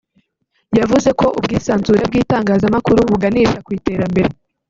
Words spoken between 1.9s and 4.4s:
bw’itangazamakuru buganisha ku Iterambere